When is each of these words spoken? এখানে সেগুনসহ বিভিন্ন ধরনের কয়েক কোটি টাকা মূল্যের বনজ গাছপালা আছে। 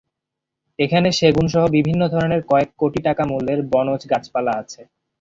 এখানে 0.79 1.09
সেগুনসহ 1.19 1.63
বিভিন্ন 1.77 2.01
ধরনের 2.13 2.41
কয়েক 2.49 2.69
কোটি 2.79 2.99
টাকা 3.07 3.23
মূল্যের 3.31 3.59
বনজ 3.71 4.01
গাছপালা 4.11 4.53
আছে। 4.61 4.81